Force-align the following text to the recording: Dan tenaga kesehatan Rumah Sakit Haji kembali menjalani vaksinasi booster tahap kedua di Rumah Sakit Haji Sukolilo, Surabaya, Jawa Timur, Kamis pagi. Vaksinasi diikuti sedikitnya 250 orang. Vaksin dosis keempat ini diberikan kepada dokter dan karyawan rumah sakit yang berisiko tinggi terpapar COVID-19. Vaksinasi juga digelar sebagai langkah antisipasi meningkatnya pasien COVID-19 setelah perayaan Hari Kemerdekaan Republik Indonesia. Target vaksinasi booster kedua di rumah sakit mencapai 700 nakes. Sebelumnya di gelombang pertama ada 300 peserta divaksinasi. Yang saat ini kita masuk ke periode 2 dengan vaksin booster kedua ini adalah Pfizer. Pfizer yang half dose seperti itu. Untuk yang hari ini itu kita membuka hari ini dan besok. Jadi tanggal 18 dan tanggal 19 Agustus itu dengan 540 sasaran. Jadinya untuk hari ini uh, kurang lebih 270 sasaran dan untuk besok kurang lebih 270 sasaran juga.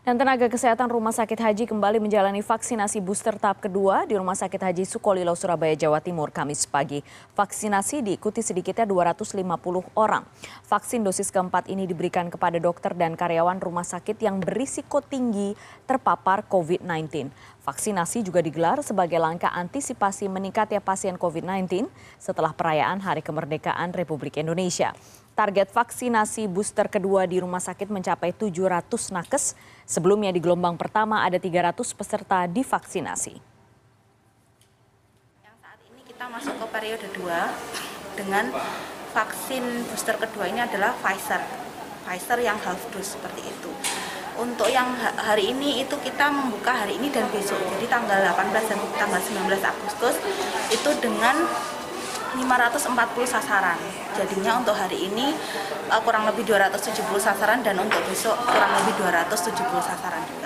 Dan 0.00 0.16
tenaga 0.16 0.48
kesehatan 0.48 0.88
Rumah 0.88 1.12
Sakit 1.12 1.36
Haji 1.36 1.64
kembali 1.68 2.00
menjalani 2.00 2.40
vaksinasi 2.40 3.04
booster 3.04 3.36
tahap 3.36 3.60
kedua 3.60 4.08
di 4.08 4.16
Rumah 4.16 4.32
Sakit 4.32 4.56
Haji 4.56 4.88
Sukolilo, 4.88 5.36
Surabaya, 5.36 5.76
Jawa 5.76 6.00
Timur, 6.00 6.32
Kamis 6.32 6.64
pagi. 6.64 7.04
Vaksinasi 7.36 8.00
diikuti 8.00 8.40
sedikitnya 8.40 8.88
250 8.88 9.44
orang. 9.92 10.24
Vaksin 10.64 11.04
dosis 11.04 11.28
keempat 11.28 11.68
ini 11.68 11.84
diberikan 11.84 12.32
kepada 12.32 12.56
dokter 12.56 12.96
dan 12.96 13.12
karyawan 13.12 13.60
rumah 13.60 13.84
sakit 13.84 14.16
yang 14.24 14.40
berisiko 14.40 15.04
tinggi 15.04 15.52
terpapar 15.84 16.48
COVID-19. 16.48 17.28
Vaksinasi 17.60 18.24
juga 18.24 18.40
digelar 18.40 18.80
sebagai 18.80 19.20
langkah 19.20 19.52
antisipasi 19.52 20.32
meningkatnya 20.32 20.80
pasien 20.80 21.20
COVID-19 21.20 21.92
setelah 22.16 22.56
perayaan 22.56 23.04
Hari 23.04 23.20
Kemerdekaan 23.20 23.92
Republik 23.92 24.40
Indonesia. 24.40 24.96
Target 25.40 25.72
vaksinasi 25.72 26.52
booster 26.52 26.84
kedua 26.92 27.24
di 27.24 27.40
rumah 27.40 27.64
sakit 27.64 27.88
mencapai 27.88 28.36
700 28.36 28.84
nakes. 29.08 29.56
Sebelumnya 29.88 30.28
di 30.36 30.36
gelombang 30.36 30.76
pertama 30.76 31.24
ada 31.24 31.40
300 31.40 31.80
peserta 31.96 32.44
divaksinasi. 32.44 33.40
Yang 35.40 35.56
saat 35.64 35.80
ini 35.88 36.04
kita 36.04 36.28
masuk 36.28 36.60
ke 36.60 36.66
periode 36.68 37.08
2 37.16 38.20
dengan 38.20 38.52
vaksin 39.16 39.64
booster 39.88 40.20
kedua 40.20 40.44
ini 40.44 40.60
adalah 40.60 40.92
Pfizer. 41.00 41.40
Pfizer 42.04 42.44
yang 42.44 42.60
half 42.60 42.92
dose 42.92 43.16
seperti 43.16 43.40
itu. 43.40 43.72
Untuk 44.36 44.68
yang 44.68 44.92
hari 45.16 45.56
ini 45.56 45.80
itu 45.80 45.96
kita 46.04 46.28
membuka 46.28 46.84
hari 46.84 47.00
ini 47.00 47.08
dan 47.08 47.24
besok. 47.32 47.64
Jadi 47.64 47.88
tanggal 47.88 48.28
18 48.28 48.76
dan 48.76 48.78
tanggal 48.92 49.20
19 49.24 49.56
Agustus 49.56 50.20
itu 50.68 50.90
dengan 51.00 51.48
540 52.38 52.94
sasaran. 53.26 53.78
Jadinya 54.14 54.62
untuk 54.62 54.78
hari 54.78 55.10
ini 55.10 55.34
uh, 55.90 56.00
kurang 56.06 56.30
lebih 56.30 56.46
270 56.46 57.02
sasaran 57.18 57.58
dan 57.66 57.74
untuk 57.82 57.98
besok 58.06 58.38
kurang 58.46 58.70
lebih 58.82 58.94
270 59.02 59.58
sasaran 59.82 60.22
juga. 60.22 60.38